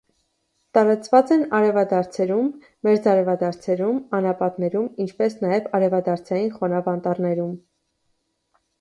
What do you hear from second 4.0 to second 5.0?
անապատներում,